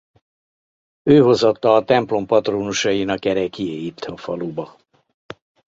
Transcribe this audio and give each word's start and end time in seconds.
Ő 1.09 1.21
hozatta 1.21 1.75
a 1.75 1.83
templom 1.83 2.25
patrónusainak 2.25 3.25
ereklyéit 3.25 3.99
a 3.99 4.17
faluba. 4.17 4.77